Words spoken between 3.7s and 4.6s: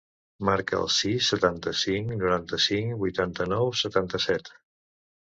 setanta-set.